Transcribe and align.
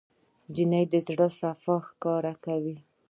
نجلۍ 0.51 0.83
د 0.93 0.95
زړه 1.07 1.27
صفا 1.39 1.75
ښکاره 1.87 2.33
کوي. 2.45 2.77